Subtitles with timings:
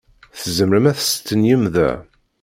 [0.41, 1.89] Tzemrem ad testenyim da?